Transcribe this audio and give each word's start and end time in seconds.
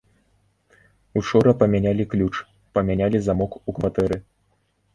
Учора 1.21 1.53
памянялі 1.61 2.03
ключ, 2.15 2.41
памянялі 2.81 3.17
замок 3.29 3.51
у 3.69 3.79
кватэры. 3.79 4.17